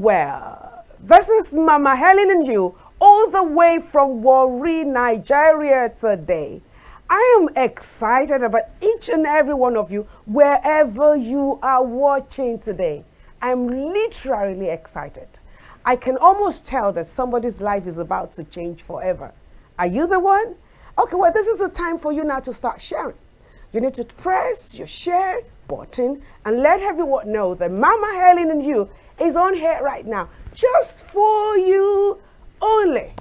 [0.00, 0.84] well.
[0.98, 6.62] This is Mama Helen and you, all the way from Warri, Nigeria today.
[7.10, 13.04] I am excited about each and every one of you, wherever you are watching today.
[13.42, 15.28] I'm literally excited.
[15.84, 19.32] I can almost tell that somebody's life is about to change forever.
[19.78, 20.54] Are you the one?
[20.98, 23.16] Okay, well, this is the time for you now to start sharing.
[23.72, 28.64] You need to press your share button and let everyone know that Mama Helen and
[28.64, 28.88] you
[29.20, 32.18] is on here right now just for you
[32.60, 33.12] only.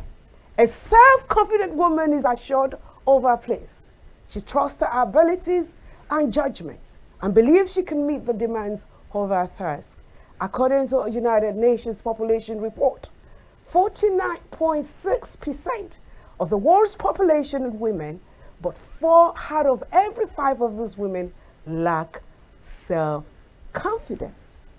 [0.58, 2.74] A self confident woman is assured
[3.08, 3.84] of her place.
[4.28, 5.76] She trusts her abilities
[6.10, 10.00] and judgments and believes she can meet the demands of her task.
[10.42, 13.10] According to a United Nations population report,
[13.72, 15.98] 49.6%
[16.40, 18.20] of the world's population are women,
[18.62, 21.34] but four out of every five of those women
[21.68, 22.22] lack
[22.62, 23.26] self
[23.74, 24.70] confidence.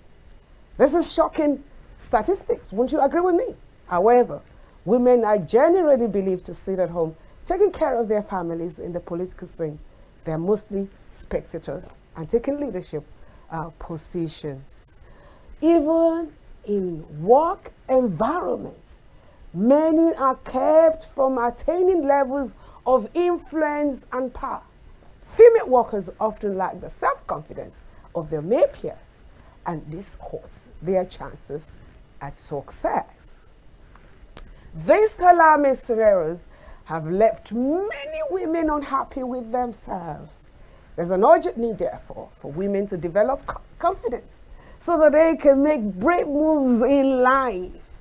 [0.77, 1.63] This is shocking
[1.97, 2.71] statistics.
[2.71, 3.55] Won't you agree with me?
[3.87, 4.41] However,
[4.85, 7.15] women are generally believed to sit at home
[7.45, 9.79] taking care of their families in the political scene.
[10.23, 13.03] They're mostly spectators and taking leadership
[13.49, 15.01] uh, positions.
[15.61, 16.31] Even
[16.65, 18.95] in work environments,
[19.53, 24.63] many are kept from attaining levels of influence and power.
[25.31, 27.79] Female workers often lack the self-confidence
[28.13, 29.21] of their male peers,
[29.65, 31.75] and this hurts their chances
[32.19, 33.53] at success.
[34.85, 36.47] These alarming scenarios
[36.85, 40.49] have left many women unhappy with themselves.
[40.97, 43.41] There's an urgent need, therefore, for women to develop
[43.79, 44.39] confidence
[44.79, 47.99] so that they can make brave moves in life.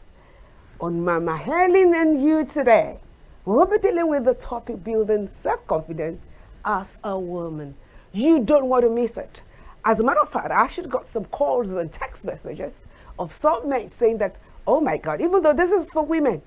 [0.81, 2.99] On Mama Helen and you today,
[3.45, 6.21] we'll be dealing with the topic building self confidence
[6.65, 7.75] as a woman.
[8.13, 9.43] You don't want to miss it.
[9.85, 12.83] As a matter of fact, I actually got some calls and text messages
[13.19, 16.43] of some men saying that, oh my God, even though this is for women,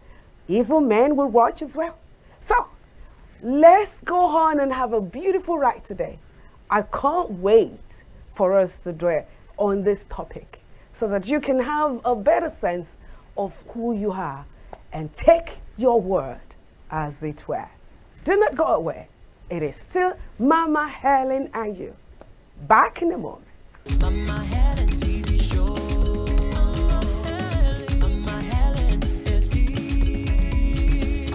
[0.47, 1.97] even men will watch as well.
[2.41, 2.68] So
[3.41, 6.19] let's go on and have a beautiful ride today.
[6.69, 8.03] I can't wait
[8.34, 9.25] for us to dwell
[9.57, 10.59] on this topic
[10.91, 12.97] so that you can have a better sense
[13.38, 14.45] of who you are
[14.91, 16.40] and take your word
[16.91, 17.69] as it were.
[18.24, 19.07] Do not go away.
[19.53, 21.94] It is still Mama Helen and you.
[22.68, 23.46] Back in a moment.
[24.02, 25.75] Mama Helen TV show.
[28.00, 31.30] Mama Helen is here.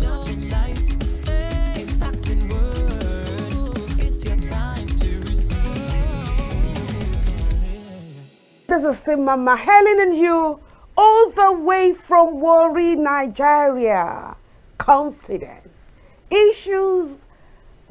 [0.00, 0.96] Touching lives,
[1.76, 4.00] impacting world.
[4.00, 5.58] It's your time to receive.
[8.66, 10.58] This is still Mama Helen and you,
[10.96, 14.36] all the way from Warri, Nigeria.
[14.78, 15.88] Confidence.
[16.30, 17.26] Issues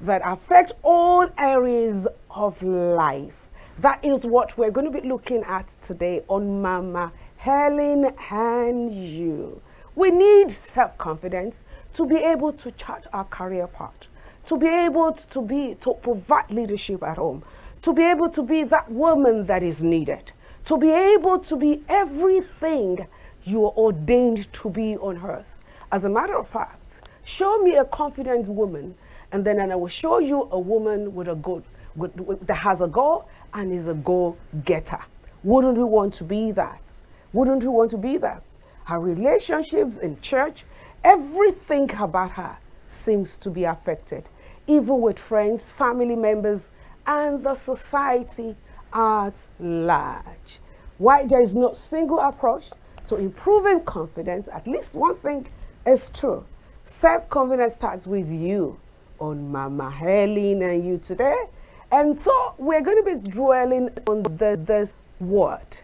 [0.02, 3.50] that affect all areas of life.
[3.80, 9.62] That is what we're going to be looking at today on Mama Helen and you.
[9.96, 11.62] We need self-confidence
[11.94, 14.08] to be able to chart our career path,
[14.46, 17.44] to be able to be to provide leadership at home,
[17.82, 20.32] to be able to be that woman that is needed,
[20.66, 23.08] to be able to be everything
[23.44, 25.58] you are ordained to be on earth.
[25.92, 28.96] As a matter of fact, show me a confident woman
[29.31, 31.64] and then and I will show you a woman with a goal,
[31.96, 35.00] with, with, that has a goal and is a goal getter.
[35.44, 36.81] Wouldn't we want to be that?
[37.34, 38.44] Wouldn't we want to be that?
[38.86, 40.66] Her relationships in church,
[41.03, 44.30] everything about her seems to be affected,
[44.68, 46.72] even with friends, family members,
[47.08, 48.56] and the society
[48.94, 50.59] at large.
[50.97, 52.70] Why there is no single approach
[53.08, 55.47] to improving confidence, at least one thing
[55.85, 56.46] is true.
[56.84, 58.78] Self confidence starts with you
[59.22, 61.46] on Mama Helen and you today.
[61.91, 65.78] And so we're going to be dwelling on the, this word.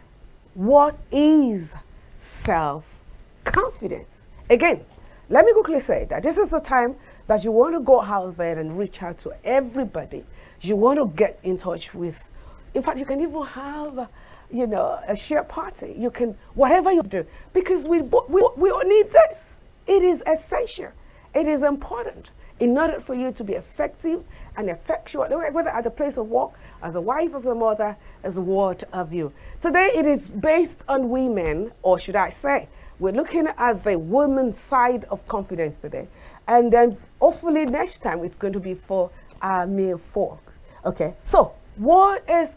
[0.55, 1.75] What is
[2.17, 4.23] self-confidence?
[4.49, 4.83] Again,
[5.29, 6.95] let me quickly say that this is the time
[7.27, 10.23] that you want to go out there and reach out to everybody.
[10.61, 12.27] You want to get in touch with,
[12.73, 14.09] in fact, you can even have,
[14.49, 15.93] you know, a share party.
[15.97, 19.57] You can, whatever you do, because we, we, we all need this.
[19.85, 20.91] It is essential.
[21.35, 24.23] It is important in order for you to be effective
[24.55, 26.51] and effectual, whether at the place of work,
[26.81, 29.31] as a wife, as a mother, as what of you.
[29.61, 32.67] Today it is based on women, or should I say,
[32.99, 36.07] we're looking at the women's side of confidence today.
[36.47, 39.11] And then hopefully next time it's going to be for
[39.41, 40.41] our male folk.
[40.83, 42.55] Okay, so what is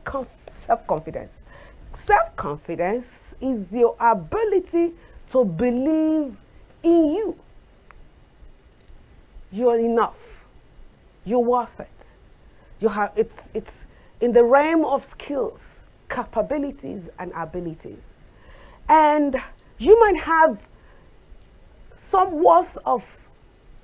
[0.55, 1.33] self-confidence?
[1.93, 4.93] Self-confidence is your ability
[5.29, 6.37] to believe
[6.83, 7.37] in you
[9.53, 10.45] you're enough.
[11.25, 11.89] You're worth it.
[12.81, 13.85] You have it's it's
[14.21, 18.21] in the realm of skills, capabilities, and abilities.
[18.89, 19.41] And
[19.79, 20.67] you might have
[21.97, 23.29] some worth of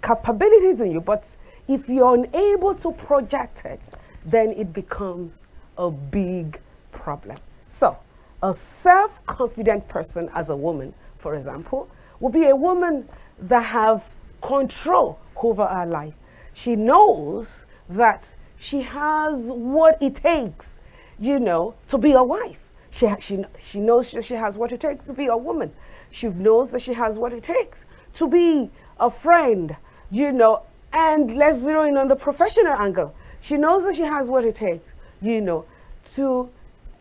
[0.02, 1.36] capabilities in you, but
[1.68, 3.80] if you're unable to project it,
[4.24, 5.44] then it becomes
[5.78, 6.60] a big
[6.92, 7.38] problem.
[7.68, 7.96] So,
[8.42, 11.88] a self confident person as a woman, for example,
[12.20, 13.08] will be a woman
[13.38, 14.10] that have
[14.40, 16.14] control over her life.
[16.52, 20.78] She knows that she has what it takes,
[21.18, 22.68] you know, to be a wife.
[22.90, 25.72] She, she, she knows she, she has what it takes to be a woman.
[26.10, 27.84] She knows that she has what it takes
[28.14, 29.76] to be a friend,
[30.10, 30.62] you know,
[30.92, 33.14] and let's zero in on the professional angle.
[33.40, 34.90] She knows that she has what it takes,
[35.20, 35.66] you know,
[36.14, 36.48] to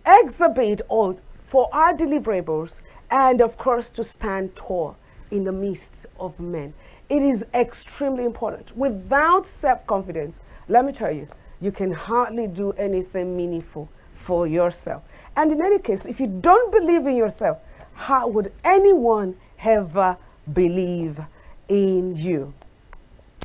[0.05, 2.79] exhibit or for our deliverables
[3.09, 4.97] and of course to stand tall
[5.31, 6.73] in the midst of men.
[7.09, 8.75] It is extremely important.
[8.75, 11.27] Without self-confidence, let me tell you,
[11.61, 15.03] you can hardly do anything meaningful for yourself.
[15.35, 17.59] And in any case, if you don't believe in yourself,
[17.93, 20.17] how would anyone ever
[20.51, 21.19] believe
[21.67, 22.53] in you?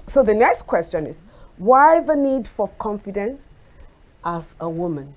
[0.06, 1.24] So the next question is,
[1.58, 3.42] why the need for confidence
[4.24, 5.14] as a woman?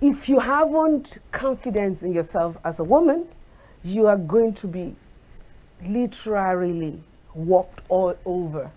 [0.00, 3.26] if you haven't confidence in yourself as a woman,
[3.82, 4.94] you are going to be
[5.86, 7.00] literally
[7.36, 8.70] walked all over.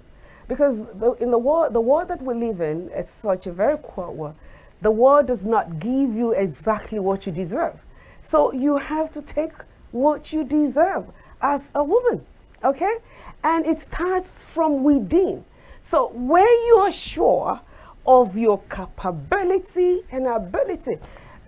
[0.48, 3.78] Because the, in the world, the world that we live in, it's such a very
[3.78, 4.36] quiet world.
[4.82, 7.80] The world does not give you exactly what you deserve.
[8.22, 9.52] So you have to take
[9.92, 11.06] what you deserve
[11.42, 12.26] as a woman,
[12.64, 12.98] okay?
[13.44, 15.46] And it starts from within.
[15.82, 17.62] So when you are sure
[18.10, 20.98] of your capability and ability.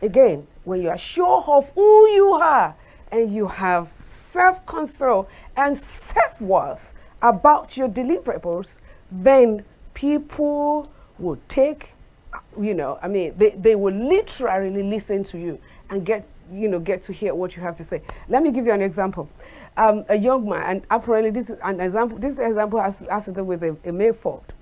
[0.02, 2.76] Again, when you are sure of who you are
[3.12, 8.78] and you have self control and self worth about your deliverables,
[9.12, 9.64] then
[9.94, 11.92] people will take,
[12.60, 15.60] you know, I mean, they, they will literally listen to you
[15.90, 18.02] and get, you know, get to hear what you have to say.
[18.30, 19.30] Let me give you an example.
[19.78, 23.32] Um, a young man, and apparently this is an example, this example has, has to
[23.32, 24.54] do with a, a Mayford,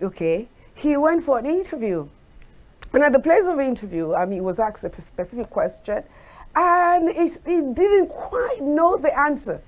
[0.00, 0.48] okay?
[0.74, 2.08] he went for an interview.
[2.92, 6.04] And at the place of the interview, I mean, he was asked a specific question,
[6.54, 9.60] and he, he didn't quite know the answer.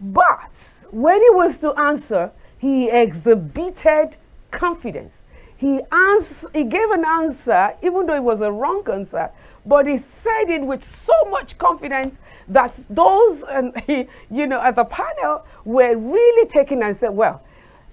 [0.00, 0.50] But
[0.90, 4.16] when he was to answer, he exhibited
[4.50, 5.20] confidence.
[5.56, 9.30] He, ans- he gave an answer, even though it was a wrong answer,
[9.66, 12.16] but he said it with so much confidence
[12.48, 17.42] that those, um, he, you know, at the panel were really taken and said, well,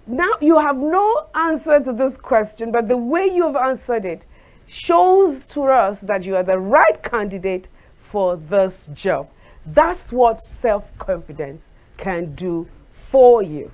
[0.06, 4.24] now you have no answer to this question, but the way you've answered it
[4.66, 7.68] shows to us that you are the right candidate
[7.98, 9.30] for this job.
[9.66, 11.67] That's what self confidence
[11.98, 13.72] can do for you.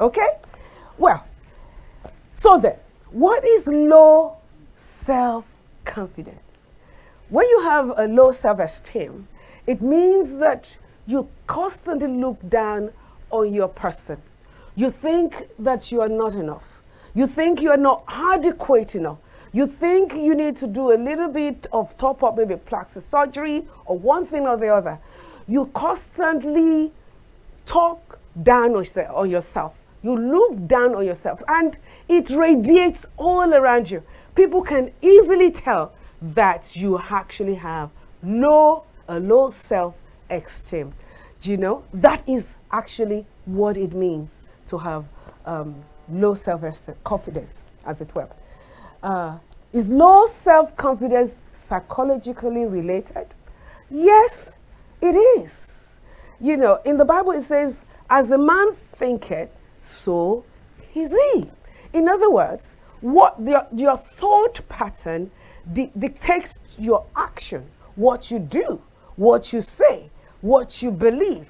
[0.00, 0.28] Okay?
[0.98, 1.24] Well,
[2.34, 2.76] so then,
[3.10, 4.36] what is low
[4.76, 5.46] self
[5.84, 6.40] confidence?
[7.28, 9.28] When you have a low self esteem,
[9.66, 12.92] it means that you constantly look down
[13.30, 14.20] on your person
[14.76, 16.82] you think that you are not enough.
[17.14, 19.18] You think you are not adequate enough.
[19.52, 23.68] You think you need to do a little bit of top up, maybe plastic surgery
[23.86, 24.98] or one thing or the other.
[25.46, 26.90] You constantly
[27.66, 29.80] talk down on yourself.
[30.02, 31.78] You look down on yourself and
[32.08, 34.02] it radiates all around you.
[34.34, 37.90] People can easily tell that you actually have
[38.22, 39.94] low, a low self
[40.30, 40.92] esteem.
[41.40, 41.84] Do you know?
[41.92, 45.04] That is actually what it means to have
[45.44, 45.74] um,
[46.10, 48.28] low self-confidence, as it were.
[49.02, 49.38] Uh,
[49.72, 53.26] is low self-confidence psychologically related?
[53.90, 54.52] Yes,
[55.00, 55.73] it is.
[56.44, 59.48] You know, in the Bible it says, as a man thinketh,
[59.80, 60.44] so
[60.94, 61.48] is he.
[61.94, 65.30] In other words, what the, your thought pattern
[65.72, 68.82] di dictates your action, what you do,
[69.16, 70.10] what you say,
[70.42, 71.48] what you believe.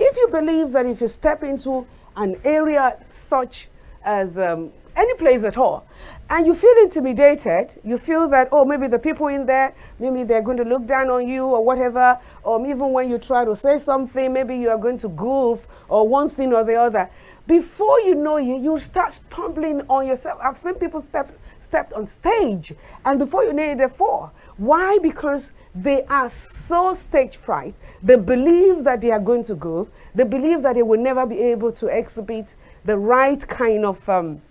[0.00, 3.68] If you believe that if you step into an area such
[4.04, 5.86] as um, any place at all,
[6.30, 10.42] and you feel intimidated, you feel that, oh, maybe the people in there, maybe they're
[10.42, 13.76] going to look down on you or whatever, or even when you try to say
[13.76, 17.10] something, maybe you are going to goof or one thing or the other.
[17.46, 20.38] Before you know it, you start stumbling on yourself.
[20.42, 24.32] I've seen people step stepped on stage, and before you know it, they're fall.
[24.58, 24.98] Why?
[25.02, 27.74] Because they are so stage fright.
[28.02, 29.88] They believe that they are going to go.
[30.14, 34.42] They believe that they will never be able to exhibit the right kind of, um,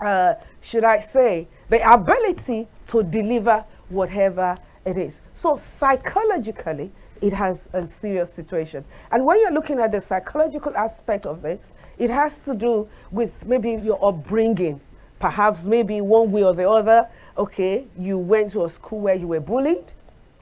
[0.00, 5.20] uh, should I say, the ability to deliver whatever it is.
[5.34, 6.90] So psychologically,
[7.20, 8.84] it has a serious situation.
[9.10, 11.62] And when you're looking at the psychological aspect of it,
[11.98, 14.80] it has to do with maybe your upbringing.
[15.18, 19.26] Perhaps maybe one way or the other, okay, you went to a school where you
[19.26, 19.92] were bullied,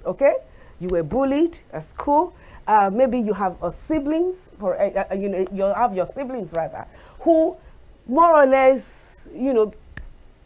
[0.05, 0.35] okay?
[0.81, 2.35] you were bullied at school.
[2.67, 6.53] Uh, maybe you have a siblings, for uh, uh, you know, you have your siblings
[6.53, 6.85] rather,
[7.21, 7.57] who
[8.07, 9.73] more or less, you know,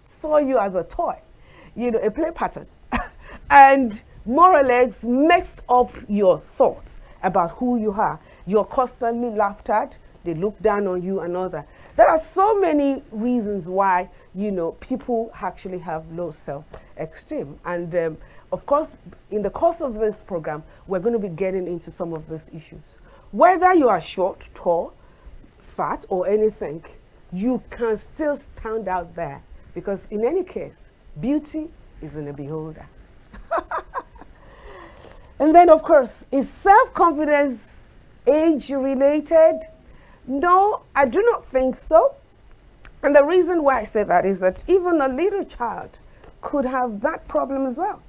[0.05, 1.19] saw you as a toy,
[1.77, 2.67] you know, a play pattern,
[3.51, 8.21] and more or less mixed up your thoughts about who you are.
[8.47, 9.99] You're constantly laughed at.
[10.25, 11.67] They look down on you and that.
[11.97, 17.59] There are so many reasons why, you know, people actually have low self-esteem.
[17.65, 18.19] And um,
[18.53, 18.97] of course,
[19.31, 22.51] in the course of this program, we're going to be getting into some of these
[22.55, 22.99] issues.
[23.33, 24.93] Whether you are short, tall,
[25.59, 26.85] fat, or anything,
[27.33, 29.43] you can still stand out there
[29.75, 31.69] because in any case, beauty
[32.03, 32.87] is in the beholder.
[35.39, 37.77] and then, of course, is self-confidence
[38.27, 39.61] age-related?
[40.27, 42.15] No, I do not think so.
[43.03, 45.99] And the reason why I say that is that even a little child
[46.41, 48.03] could have that problem as well.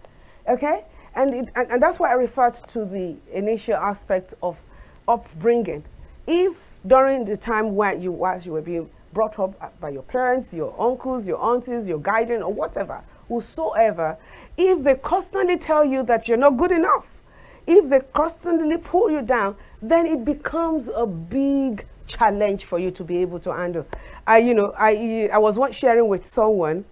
[0.47, 0.83] Okay?
[1.15, 4.61] And, it, and, and, that's why I referred to the initial aspects of
[5.07, 5.83] upbringing.
[6.25, 6.55] If
[6.87, 10.73] during the time when you, as you were being brought up by your parents, your
[10.79, 14.17] uncles, your aunties, your guardian, or whatever, whosoever,
[14.57, 17.21] if they constantly tell you that you're not good enough,
[17.67, 23.03] if they constantly pull you down, then it becomes a big challenge for you to
[23.03, 23.85] be able to handle.
[24.27, 26.85] I, you know, I, I was once sharing with someone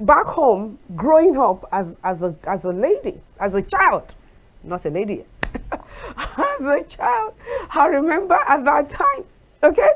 [0.00, 4.14] back home, growing up as, as, a, as a lady, as a child,
[4.62, 5.24] not a lady,
[6.16, 7.34] as a child,
[7.70, 9.24] I remember at that time,
[9.62, 9.90] okay,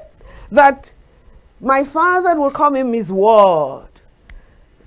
[0.53, 0.93] that
[1.61, 3.89] my father would call me Miss World,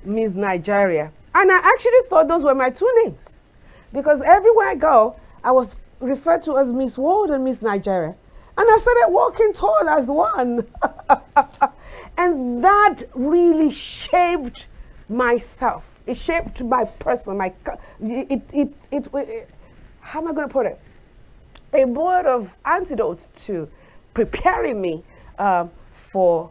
[0.03, 1.11] Miss Nigeria.
[1.33, 3.41] And I actually thought those were my two names
[3.93, 8.15] because everywhere I go, I was referred to as Miss World and Miss Nigeria.
[8.57, 10.67] And I started walking tall as one.
[12.17, 14.67] and that really shaped
[15.09, 15.99] myself.
[16.05, 17.37] It shaped my person.
[17.37, 17.53] My
[18.01, 19.49] it, it, it, it
[20.01, 20.79] how am I going to put it?
[21.73, 23.69] A board of antidotes to
[24.13, 25.03] preparing me
[25.39, 26.49] um, for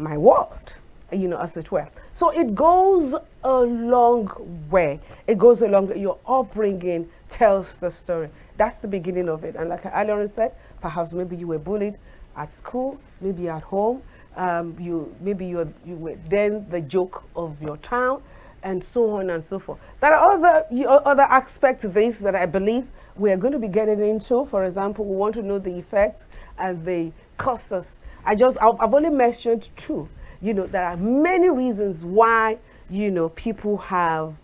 [0.00, 0.74] my world,
[1.12, 1.88] you know, as it were.
[2.12, 3.14] So it goes
[3.44, 5.00] a long way.
[5.26, 5.96] It goes along.
[5.98, 8.28] Your upbringing tells the story.
[8.56, 9.56] That's the beginning of it.
[9.56, 11.96] And like I earlier said, perhaps maybe you were bullied
[12.36, 14.02] at school, maybe at home,
[14.36, 18.22] um, you maybe you you were then the joke of your town,
[18.62, 19.78] and so on and so forth.
[20.00, 20.66] There are other
[21.04, 24.44] other aspects of this that I believe we are going to be getting into.
[24.44, 26.26] For example, we want to know the effects
[26.58, 27.86] and the causes.
[28.24, 30.08] I just I've, only mentioned two.
[30.40, 32.58] You know, there are many reasons why
[32.88, 34.34] you know people have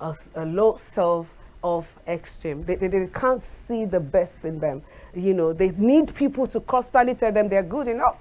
[0.00, 1.32] a, a low self
[1.62, 2.64] of extreme.
[2.64, 4.82] They, they, they, can't see the best in them.
[5.14, 8.18] You know, they need people to constantly tell them they're good enough.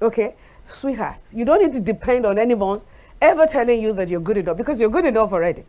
[0.00, 0.34] Okay?
[0.72, 2.80] Sweetheart, you don't need to depend on anyone
[3.20, 5.64] ever telling you that you're good enough because you're good enough already.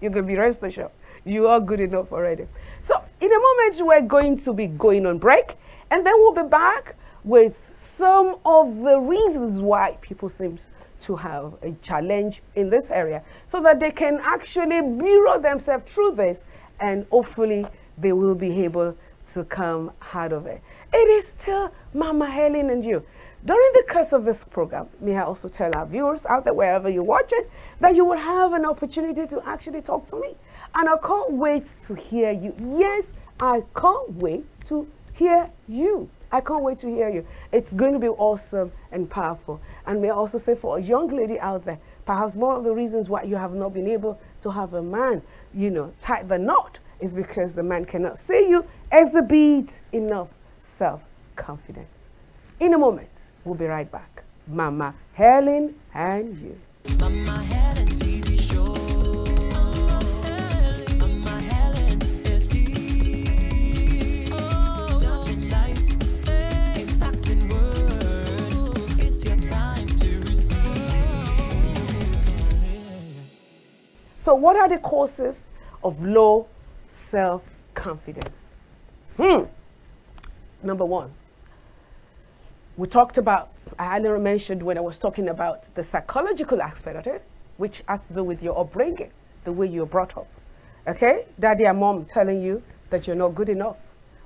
[0.00, 0.90] You can be rest assured.
[1.24, 2.46] You are good enough already.
[2.82, 5.54] So in a moment, we're going to be going on break
[5.90, 10.58] and then we'll be back with some of the reasons why people seem
[11.00, 16.12] to have a challenge in this area so that they can actually bureau themselves through
[16.12, 16.44] this
[16.80, 17.66] and hopefully
[17.98, 18.96] they will be able
[19.32, 20.62] to come out of it.
[20.92, 23.04] It is still Mama Helen and you.
[23.44, 26.88] During the course of this program, may I also tell our viewers out there, wherever
[26.88, 27.50] you watch it,
[27.80, 30.34] that you will have an opportunity to actually talk to me.
[30.74, 32.54] And I can't wait to hear you.
[32.78, 36.08] Yes, I can't wait to hear you.
[36.34, 37.24] I can't wait to hear you.
[37.52, 39.60] It's going to be awesome and powerful.
[39.86, 42.74] And may I also say for a young lady out there, perhaps one of the
[42.74, 45.22] reasons why you have not been able to have a man,
[45.54, 51.86] you know, tie the knot is because the man cannot see you exhibit enough self-confidence.
[52.58, 53.10] In a moment,
[53.44, 54.24] we'll be right back.
[54.48, 56.60] Mama Helen and you.
[56.98, 57.86] Mama Helen
[74.24, 75.48] So, what are the causes
[75.82, 76.46] of low
[76.88, 78.46] self confidence?
[79.18, 79.42] Hmm.
[80.62, 81.12] Number one,
[82.78, 87.06] we talked about, I earlier mentioned when I was talking about the psychological aspect of
[87.06, 87.22] it,
[87.58, 89.10] which has to do with your upbringing,
[89.44, 90.28] the way you're brought up.
[90.88, 91.26] Okay?
[91.38, 93.76] Daddy and mom telling you that you're not good enough.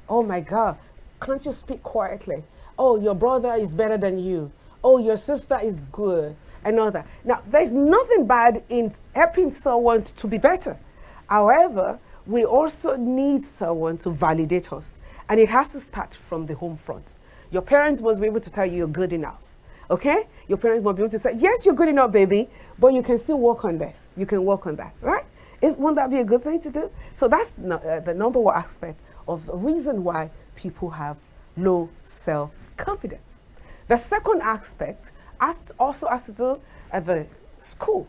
[0.09, 0.79] Oh my God,
[1.21, 2.45] can't you speak quietly?
[2.79, 4.53] Oh, your brother is better than you.
[4.85, 7.07] Oh, your sister is good that.
[7.25, 10.79] Now, there's nothing bad in helping someone to be better.
[11.29, 14.97] However, we also need someone to validate us.
[15.29, 17.15] And it has to start from the home front.
[17.51, 19.43] Your parents must be able to tell you you're good enough.
[19.91, 20.27] Okay?
[20.49, 22.49] Your parents must be able to say, yes, you're good enough, baby,
[22.79, 24.07] but you can still work on this.
[24.17, 25.25] You can work on that, right?
[25.61, 26.91] Is, won't that be a good thing to do?
[27.17, 31.17] So that's the, uh, the number one aspect of the reason why people have
[31.57, 33.23] low self confidence.
[33.89, 36.61] The second aspect has also to do
[36.93, 37.27] at the
[37.61, 38.07] school.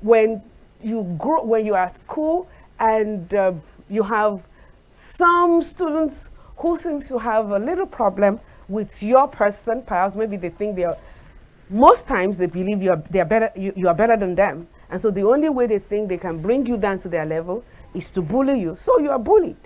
[0.00, 0.42] When
[0.82, 3.52] you grow, when you are at school and uh,
[3.88, 4.42] you have
[4.96, 10.50] some students who seem to have a little problem with your person, perhaps maybe they
[10.50, 10.96] think they are,
[11.68, 14.68] most times they believe you are, they are better, you, you are better than them.
[14.90, 17.64] And so the only way they think they can bring you down to their level
[17.94, 18.76] is to bully you.
[18.78, 19.56] So you are bullied,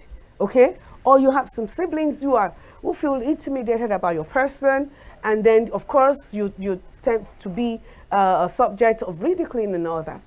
[0.40, 0.76] okay?
[1.04, 4.90] Or you have some siblings who are who feel intimidated about your person,
[5.22, 7.80] and then of course you you tend to be
[8.10, 10.20] uh, a subject of ridiculing that.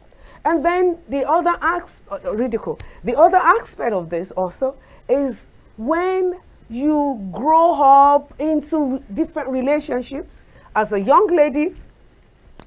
[0.46, 4.76] And then the other aspect, uh, ridicule, the other aspect of this also
[5.10, 10.42] is when you grow up into different relationships
[10.76, 11.76] as a young lady,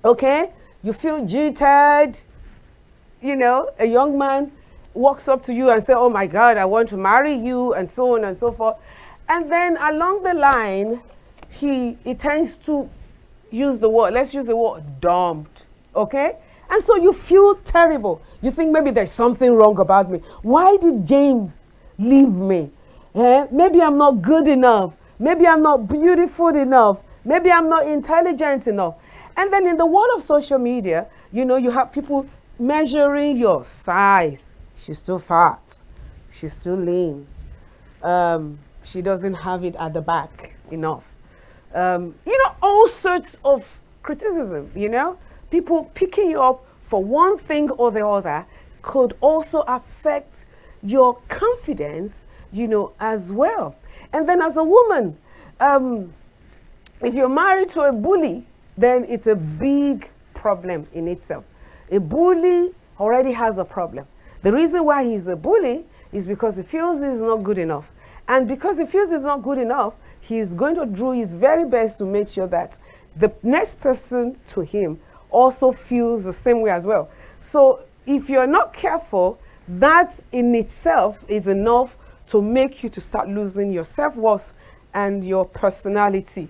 [0.05, 0.53] okay,
[0.83, 2.19] you feel jittered,
[3.21, 4.51] you know, a young man
[4.95, 7.91] walks up to you and say, oh my God, I want to marry you, and
[7.91, 8.77] so on and so forth.
[9.29, 11.03] And then along the line,
[11.49, 12.91] he, he tends to
[13.51, 16.37] use the word, let's use the word dumped, okay?
[16.69, 18.23] And so you feel terrible.
[18.43, 20.21] You think maybe there's something wrong about me.
[20.43, 21.61] Why did James
[21.99, 22.71] leave me?
[23.15, 23.47] Eh?
[23.51, 24.97] Maybe I'm not good enough.
[25.19, 27.01] Maybe I'm not beautiful enough.
[27.25, 28.95] Maybe I'm not intelligent enough.
[29.37, 32.27] And then in the world of social media, you know, you have people
[32.59, 34.53] measuring your size.
[34.77, 35.79] She's too fat.
[36.31, 37.27] She's too lean.
[38.03, 41.15] Um, she doesn't have it at the back enough.
[41.75, 45.19] Um, you know, all sorts of criticism, you know?
[45.51, 48.47] People picking you up for one thing or the other
[48.83, 50.45] could also affect
[50.83, 53.77] your confidence, you know, as well.
[54.13, 55.17] And then as a woman,
[55.61, 56.13] um,
[57.03, 61.45] if you're married to a bully, then it's a big problem in itself.
[61.91, 64.07] A bully already has a problem.
[64.43, 67.91] The reason why he's a bully is because he feels he's not good enough.
[68.27, 71.99] And because he feels he's not good enough, he's going to do his very best
[71.99, 72.79] to make sure that
[73.17, 77.09] the next person to him also feels the same way as well.
[77.41, 81.97] So if you're not careful, that in itself is enough
[82.29, 84.53] to make you to start losing your self-worth
[84.95, 86.49] and your personality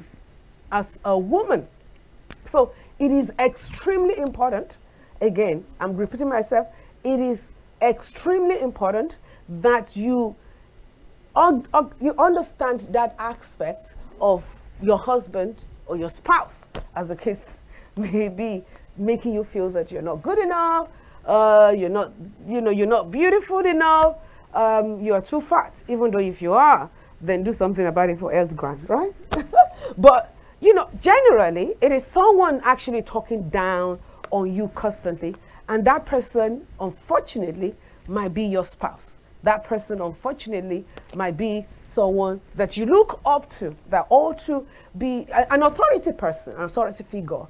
[0.73, 1.67] as a woman.
[2.45, 4.77] So it is extremely important,
[5.21, 6.67] again, I'm repeating myself,
[7.05, 7.49] it is
[7.83, 9.17] extremely important
[9.49, 10.37] that you,
[12.01, 17.61] you understand that aspect of your husband or your spouse, as the case
[17.97, 18.65] may be,
[18.97, 20.89] making you feel that you're not good enough,
[21.25, 22.13] uh, you're not,
[22.47, 24.17] you know, you're not beautiful enough,
[24.55, 25.83] um, you are too fat.
[25.89, 29.13] Even though if you are, then do something about it for health grant, right?
[29.99, 33.99] but you know, generally, it is someone actually talking down
[34.31, 35.35] on you constantly,
[35.69, 37.75] and that person, unfortunately,
[38.07, 39.17] might be your spouse.
[39.43, 44.67] That person, unfortunately, might be someone that you look up to, that ought to
[44.99, 47.47] be an authority person, an authority figure,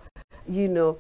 [0.48, 0.98] you know,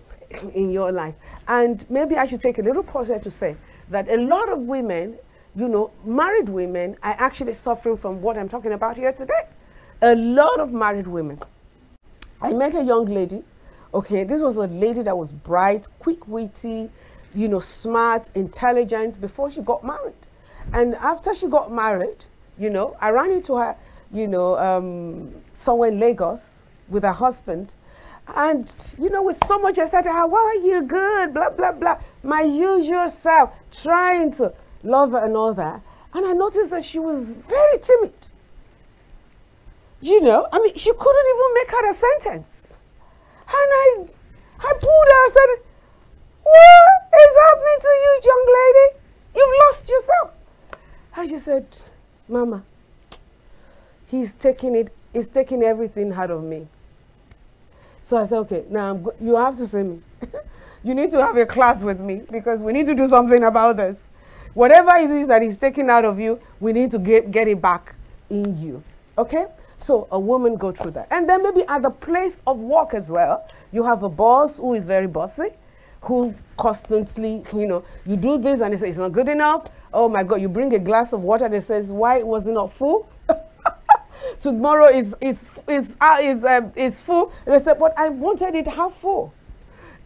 [0.54, 1.14] in your life.
[1.48, 3.56] And maybe I should take a little pause here to say
[3.90, 5.16] that a lot of women,
[5.54, 9.42] you know, married women, are actually suffering from what I'm talking about here today.
[10.02, 11.38] A lot of married women
[12.42, 13.42] I met a young lady.
[13.92, 16.88] Okay, this was a lady that was bright, quick witty,
[17.34, 20.14] you know, smart, intelligent before she got married.
[20.72, 22.24] And after she got married,
[22.58, 23.76] you know, I ran into her,
[24.12, 27.74] you know, um, somewhere in Lagos with her husband.
[28.28, 31.34] And, you know, with so much I said why are you good?
[31.34, 31.98] Blah, blah, blah.
[32.22, 34.52] My usual self, trying to
[34.82, 35.82] love her and all that.
[36.12, 38.12] And I noticed that she was very timid.
[40.00, 42.74] You know, I mean, she couldn't even make out a sentence.
[43.48, 44.06] And I,
[44.60, 45.50] I pulled her and said,
[46.42, 49.00] What is happening to you, young lady?
[49.34, 50.39] You've lost yourself.
[51.16, 51.66] I just said,
[52.28, 52.62] Mama,
[54.06, 56.68] he's taking it, he's taking everything out of me.
[58.02, 60.00] So I said, okay, now you have to see me.
[60.84, 63.76] you need to have a class with me because we need to do something about
[63.76, 64.06] this.
[64.54, 67.60] Whatever it is that he's taking out of you, we need to get, get it
[67.60, 67.94] back
[68.28, 68.82] in you.
[69.18, 69.46] Okay?
[69.76, 71.08] So a woman go through that.
[71.10, 74.74] And then maybe at the place of work as well, you have a boss who
[74.74, 75.50] is very bossy,
[76.02, 79.68] who constantly, you know, you do this and they say it's not good enough.
[79.92, 82.72] Oh my God, you bring a glass of water that says, why was it not
[82.72, 83.08] full?
[84.38, 87.32] Tomorrow is, is, is, uh, is, um, is full.
[87.44, 89.32] And they said, but I wanted it half full.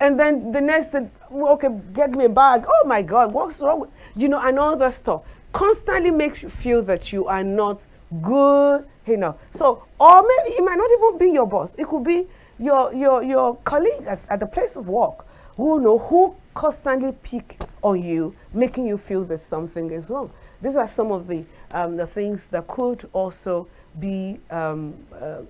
[0.01, 2.65] And then the next thing, okay, get me a bag.
[2.67, 5.23] Oh my God, what's wrong with, you know, and all that stuff.
[5.53, 7.85] Constantly makes you feel that you are not
[8.21, 9.37] good you know.
[9.53, 11.75] So, or maybe it might not even be your boss.
[11.77, 12.27] It could be
[12.59, 15.27] your your your colleague at, at the place of work
[15.57, 20.31] who know who constantly pick on you, making you feel that something is wrong.
[20.63, 23.67] These are some of the, um, the things that could also
[23.99, 25.43] be um, uh,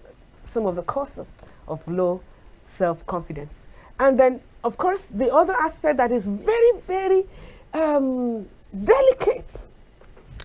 [0.46, 1.28] some of the causes
[1.68, 2.20] of low
[2.64, 3.54] self confidence.
[3.98, 7.24] And then, of course, the other aspect that is very, very
[7.72, 8.46] um,
[8.84, 9.60] delicate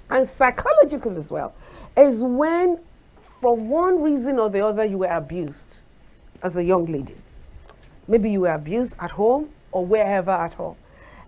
[0.10, 1.54] and psychological as well
[1.98, 2.80] is when,
[3.20, 5.78] for one reason or the other, you were abused
[6.44, 7.16] as a young lady.
[8.10, 10.76] Maybe you were abused at home or wherever at home.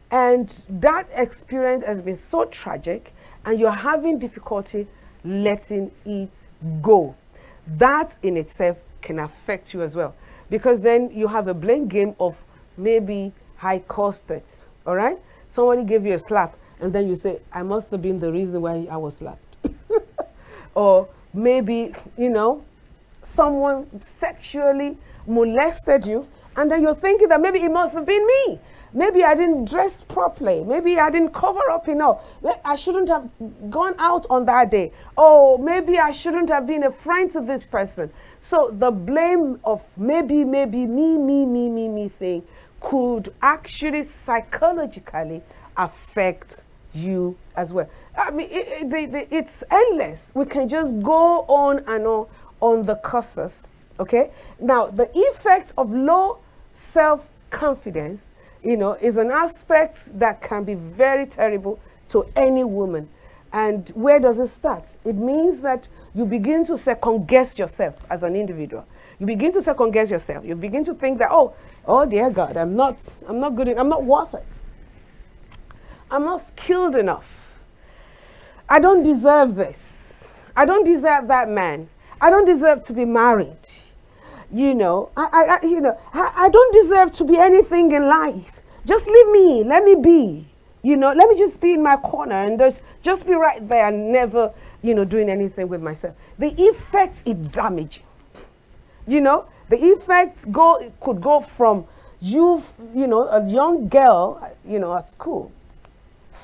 [0.10, 3.14] And that experience has been so tragic,
[3.46, 4.88] and you're having difficulty
[5.24, 6.32] letting it
[6.82, 7.16] go.
[7.66, 10.16] That in itself can affect you as well.
[10.50, 12.44] Because then you have a blame game of
[12.76, 14.44] maybe high costed.
[14.86, 15.18] All right?
[15.50, 18.60] Somebody gave you a slap, and then you say, I must have been the reason
[18.60, 19.58] why I was slapped.
[20.76, 22.66] or maybe, you know,
[23.22, 26.28] someone sexually molested you,
[26.62, 28.60] and then you're thinking that maybe it must have been me.
[28.94, 30.64] Maybe I didn't dress properly.
[30.64, 32.22] Maybe I didn't cover up enough.
[32.64, 33.30] I shouldn't have
[33.72, 34.92] gone out on that day.
[35.18, 38.12] Oh, maybe I shouldn't have been a friend to this person.
[38.38, 42.44] So the blame of maybe, maybe, me, me, me, me, me thing
[42.80, 45.42] could actually psychologically
[45.78, 47.90] affect you as well.
[48.16, 50.32] I mean, it, it, it's endless.
[50.36, 52.28] We can just go on and on
[52.60, 53.70] on the causes.
[54.00, 54.32] Okay.
[54.60, 56.40] Now, the effect of low
[56.82, 58.26] self confidence,
[58.64, 63.10] you know, is an aspect that can be very terrible to any woman.
[63.54, 64.96] And where does it start?
[65.04, 68.86] It means that you begin to second guess yourself as an individual.
[69.20, 70.46] You begin to second guess yourself.
[70.46, 71.54] You begin to think that, oh,
[71.86, 74.48] oh dear God, I'm not, I'm not good, I'm not worth it.
[76.10, 77.28] I'm not skilled enough.
[78.68, 80.28] I don't deserve this.
[80.56, 81.90] I don't deserve that man.
[82.20, 83.61] I don't deserve to be married.
[84.54, 88.60] You know, I, I, you know, I, I don't deserve to be anything in life.
[88.86, 89.64] Just leave me.
[89.64, 90.48] Let me be.
[90.84, 93.88] You know, let me just be in my corner and just, just be right there
[93.88, 96.16] and never, you know, doing anything with myself.
[96.40, 98.04] The effect is damaging.
[99.08, 101.86] You know, the effect go could go from
[102.20, 105.52] you, you know, a young girl, you know, at school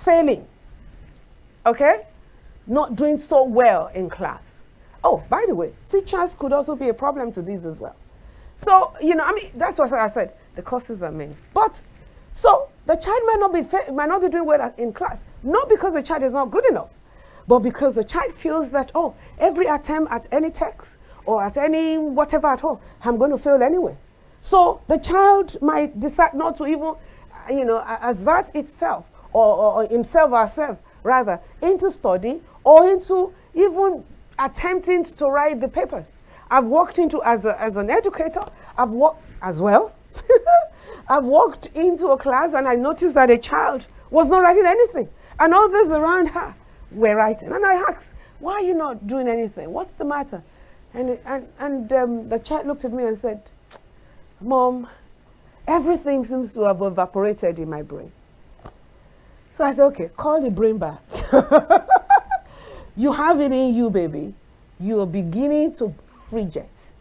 [0.07, 0.47] failing,
[1.65, 2.05] okay?
[2.65, 4.56] Not doing so well in class.
[5.03, 7.95] Oh, by the way, teachers could also be a problem to these as well.
[8.57, 10.33] So, you know, I mean, that's what I said.
[10.55, 11.35] The causes are many.
[11.53, 11.83] But,
[12.33, 15.93] so the child might not be, might not be doing well in class, not because
[15.93, 16.89] the child is not good enough,
[17.47, 21.97] but because the child feels that, oh, every attempt at any text or at any
[21.97, 23.95] whatever at all, I'm going to fail anyway.
[24.41, 26.95] So the child might decide not to even,
[27.49, 33.33] you know, assert itself or, or, or himself or herself rather into study or into
[33.53, 34.03] even
[34.39, 36.05] attempting to write the papers.
[36.49, 38.45] I've walked into as, a, as an educator,
[38.77, 39.93] I've worked as well.
[41.09, 45.09] I've walked into a class and I noticed that a child was not writing anything.
[45.39, 46.55] And others around her
[46.91, 47.51] were writing.
[47.51, 49.71] And I asked, why are you not doing anything?
[49.71, 50.43] What's the matter?
[50.93, 53.41] And, and, and um, the child looked at me and said,
[54.39, 54.87] Mom,
[55.67, 58.11] everything seems to have evaporated in my brain.
[59.55, 61.01] So I said, okay, call the brain back.
[62.97, 64.33] you have it in you, baby.
[64.79, 65.93] You are beginning to
[66.29, 66.91] free jet.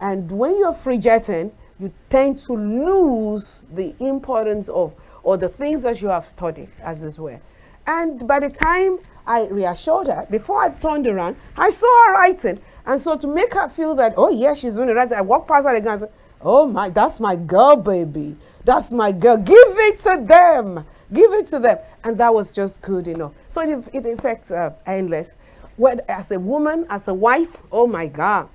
[0.00, 5.82] And when you're free jetting, you tend to lose the importance of or the things
[5.82, 7.40] that you have studied as this way.
[7.86, 12.60] And by the time I reassured her, before I turned around, I saw her writing.
[12.84, 15.48] And so to make her feel that, oh, yeah, she's doing it right, I walked
[15.48, 16.12] past her again and said,
[16.42, 18.36] oh, my, that's my girl, baby.
[18.64, 19.38] That's my girl.
[19.38, 20.84] Give it to them.
[21.12, 21.78] Give it to them.
[22.02, 23.32] And that was just good enough.
[23.48, 25.34] So it, it affects uh, endless.
[25.76, 28.48] When, as a woman, as a wife, oh my God,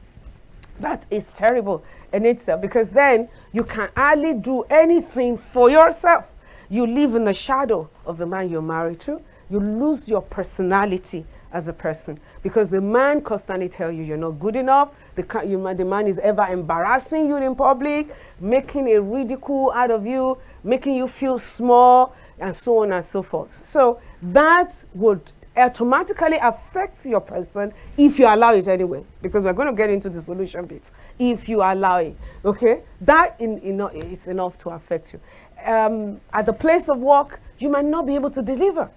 [0.80, 6.34] that is terrible in itself because then you can hardly do anything for yourself.
[6.70, 9.22] You live in the shadow of the man you're married to.
[9.50, 14.40] You lose your personality as a person because the man constantly tell you you're not
[14.40, 14.92] good enough.
[15.16, 20.06] The, you, the man is ever embarrassing you in public, making a ridicule out of
[20.06, 23.66] you, making you feel small, and so on and so forth.
[23.66, 29.68] So that would automatically affects your person if you allow it anyway, because we're going
[29.68, 30.92] to get into the solution bits.
[31.18, 33.80] If you allow it, okay, that in, in,
[34.12, 35.20] it's enough to affect you.
[35.66, 38.90] Um, at the place of work, you might not be able to deliver.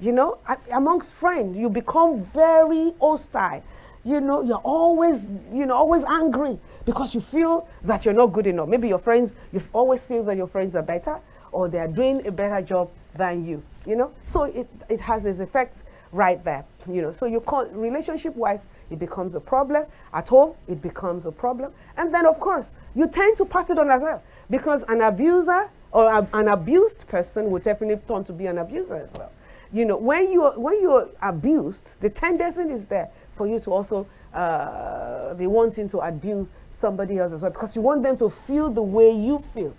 [0.00, 0.38] You know,
[0.72, 3.62] amongst friends, you become very hostile.
[4.04, 8.48] You know, you're always, you know, always angry because you feel that you're not good
[8.48, 8.68] enough.
[8.68, 11.20] Maybe your friends, you always feel that your friends are better
[11.52, 14.10] or they are doing a better job than you, you know?
[14.26, 17.12] So it, it has its effects right there, you know?
[17.12, 19.86] So you call relationship-wise, it becomes a problem.
[20.12, 21.72] At home, it becomes a problem.
[21.96, 25.70] And then, of course, you tend to pass it on as well because an abuser
[25.90, 29.32] or a, an abused person will definitely turn to be an abuser as well.
[29.72, 34.06] You know, when you're when you're abused, the tendency is there for you to also
[34.34, 38.70] uh, be wanting to abuse somebody else as well because you want them to feel
[38.70, 39.74] the way you feel,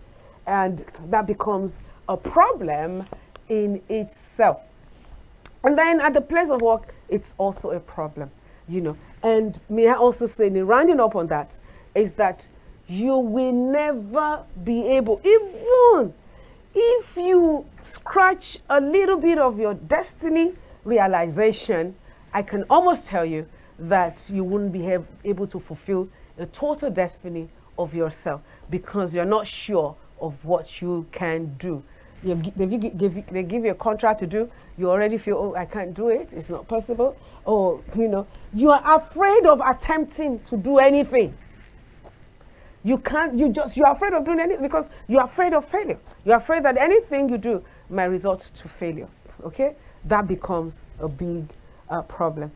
[0.47, 3.05] and that becomes a problem
[3.49, 4.61] in itself.
[5.63, 8.30] And then at the place of work, it's also a problem,
[8.67, 8.97] you know.
[9.21, 11.58] And may I also say, in rounding up on that,
[11.95, 12.47] is that
[12.88, 16.13] you will never be able, even
[16.76, 21.95] if you scratch a little bit of your destiny realization,
[22.34, 23.47] I can almost tell you
[23.80, 29.47] that you wouldn't be able to fulfill the total destiny of yourself because you're not
[29.47, 31.84] sure of what you can do.
[32.23, 35.65] You, they, give, they give you a contract to do, you already feel, oh, I
[35.65, 37.17] can't do it, it's not possible.
[37.43, 41.38] Or, you know, you are afraid of attempting to do anything.
[42.83, 45.99] You can't, you just, you're afraid of doing anything because you're afraid of failure.
[46.25, 49.07] You're afraid that anything you do might result to failure.
[49.43, 49.75] Okay?
[50.05, 51.47] That becomes a big
[51.89, 52.51] uh, problem.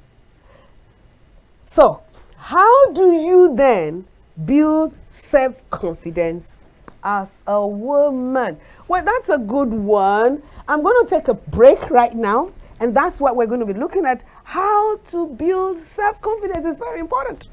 [1.65, 2.01] So,
[2.38, 4.06] how do you then
[4.45, 6.57] build self confidence
[7.03, 8.60] as a woman?
[8.88, 10.41] Well, that's a good one.
[10.67, 13.73] I'm going to take a break right now, and that's what we're going to be
[13.73, 14.23] looking at.
[14.43, 17.47] How to build self confidence is very important.